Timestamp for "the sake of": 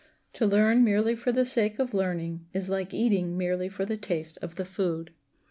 1.31-1.93